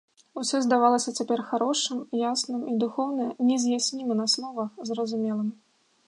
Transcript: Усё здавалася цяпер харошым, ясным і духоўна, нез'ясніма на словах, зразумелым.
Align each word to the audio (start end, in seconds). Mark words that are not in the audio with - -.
Усё 0.41 0.59
здавалася 0.67 1.11
цяпер 1.17 1.39
харошым, 1.49 1.99
ясным 2.29 2.63
і 2.71 2.73
духоўна, 2.83 3.27
нез'ясніма 3.49 4.17
на 4.23 4.25
словах, 4.37 4.71
зразумелым. 4.91 5.49